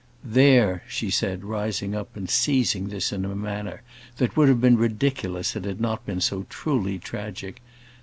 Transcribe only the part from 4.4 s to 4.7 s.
have